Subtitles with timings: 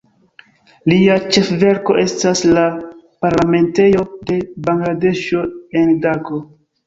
[0.91, 2.63] Lia ĉefverko estas la
[3.25, 4.39] parlamentejo de
[4.69, 5.45] Bangladeŝo,
[5.83, 6.41] en Dako.